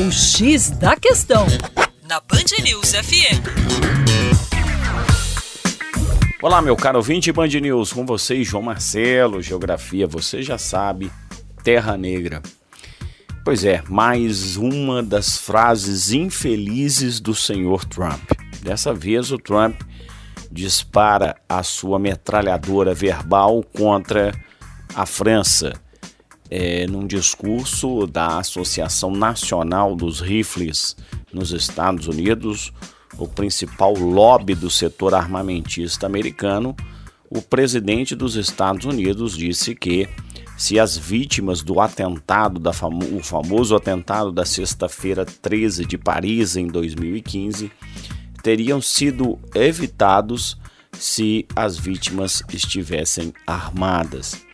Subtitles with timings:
[0.00, 1.44] O X da Questão,
[2.08, 3.42] na Band News FM.
[6.40, 11.10] Olá, meu caro ouvinte Band News, com vocês, João Marcelo, Geografia, você já sabe,
[11.64, 12.40] Terra Negra.
[13.44, 18.22] Pois é, mais uma das frases infelizes do senhor Trump.
[18.62, 19.80] Dessa vez o Trump
[20.48, 24.32] dispara a sua metralhadora verbal contra
[24.94, 25.72] a França
[26.50, 30.96] é, num discurso da Associação Nacional dos Rifles
[31.32, 32.72] nos Estados Unidos,
[33.18, 36.74] o principal lobby do setor armamentista americano,
[37.30, 40.08] o presidente dos Estados Unidos disse que
[40.56, 46.56] se as vítimas do atentado, da famo o famoso atentado da sexta-feira 13 de Paris
[46.56, 47.70] em 2015,
[48.42, 50.58] teriam sido evitados
[50.92, 54.47] se as vítimas estivessem armadas.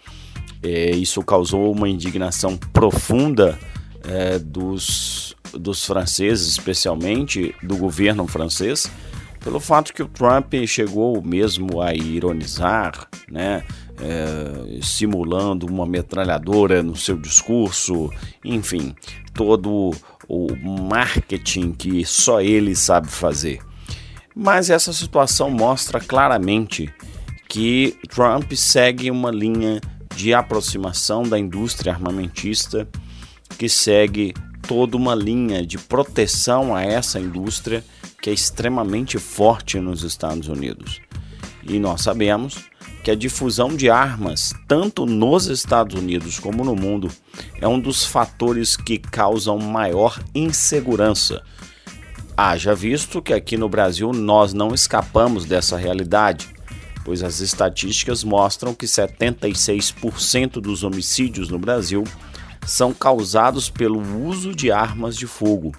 [0.64, 3.58] É, isso causou uma indignação profunda
[4.02, 8.90] é, dos, dos franceses, especialmente do governo francês,
[9.40, 13.62] pelo fato que o Trump chegou mesmo a ironizar, né,
[14.00, 18.10] é, simulando uma metralhadora no seu discurso,
[18.42, 18.96] enfim,
[19.34, 19.90] todo
[20.26, 23.60] o marketing que só ele sabe fazer.
[24.34, 26.92] Mas essa situação mostra claramente
[27.48, 29.80] que Trump segue uma linha
[30.16, 32.88] de aproximação da indústria armamentista
[33.58, 34.34] que segue
[34.66, 37.84] toda uma linha de proteção a essa indústria
[38.20, 41.00] que é extremamente forte nos Estados Unidos.
[41.62, 42.56] E nós sabemos
[43.02, 47.10] que a difusão de armas, tanto nos Estados Unidos como no mundo,
[47.60, 51.42] é um dos fatores que causam maior insegurança.
[52.34, 56.48] Haja visto que aqui no Brasil nós não escapamos dessa realidade
[57.04, 62.04] pois as estatísticas mostram que 76% dos homicídios no Brasil
[62.66, 65.72] são causados pelo uso de armas de fogo.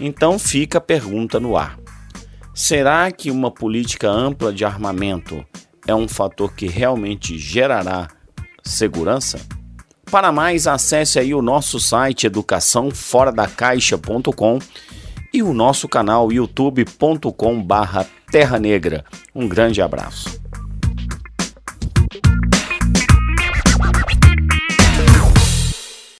[0.00, 1.78] Então fica a pergunta no ar:
[2.52, 5.46] será que uma política ampla de armamento
[5.86, 8.08] é um fator que realmente gerará
[8.62, 9.40] segurança?
[10.10, 14.58] Para mais, acesse aí o nosso site educaçãoforadacaixa.com
[15.34, 19.04] e o nosso canal youtube.com barra Terra Negra.
[19.34, 20.43] Um grande abraço.